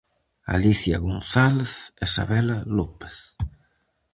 Alicia 0.55 0.97
González 1.07 1.71
e 2.03 2.05
Sabela 2.15 2.57
López. 2.77 3.15